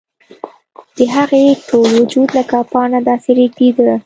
[0.97, 3.93] د هغې ټول وجود لکه پاڼه داسې رېږدېده